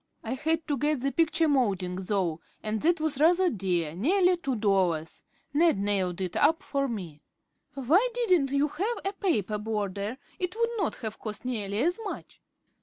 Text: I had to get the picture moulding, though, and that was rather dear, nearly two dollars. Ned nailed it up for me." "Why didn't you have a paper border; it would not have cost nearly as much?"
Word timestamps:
I 0.23 0.33
had 0.33 0.67
to 0.67 0.79
get 0.79 1.01
the 1.01 1.11
picture 1.11 1.47
moulding, 1.47 1.95
though, 1.97 2.41
and 2.63 2.81
that 2.81 2.99
was 2.99 3.19
rather 3.19 3.51
dear, 3.51 3.95
nearly 3.95 4.35
two 4.35 4.55
dollars. 4.55 5.21
Ned 5.53 5.77
nailed 5.77 6.21
it 6.21 6.35
up 6.37 6.63
for 6.63 6.87
me." 6.87 7.21
"Why 7.75 8.09
didn't 8.15 8.49
you 8.49 8.67
have 8.67 8.97
a 9.05 9.13
paper 9.13 9.59
border; 9.59 10.17
it 10.39 10.55
would 10.59 10.69
not 10.79 10.95
have 11.05 11.19
cost 11.19 11.45
nearly 11.45 11.77
as 11.83 11.99
much?" 12.03 12.41